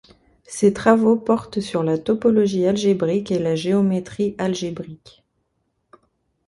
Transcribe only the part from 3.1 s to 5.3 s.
et la géométrie algébrique.